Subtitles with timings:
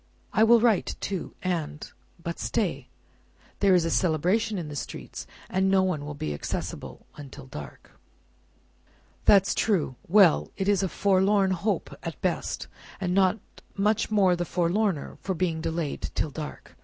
[0.33, 1.87] I will write too, and
[2.23, 2.87] But stay!
[3.59, 7.91] There is a Celebration in the streets, and no one will be accessible until dark."
[9.25, 9.97] "That's true.
[10.07, 10.49] Well!
[10.57, 12.67] It is a forlorn hope at the best,
[12.99, 13.37] and not
[13.75, 16.75] much the forlorner for being delayed till dark.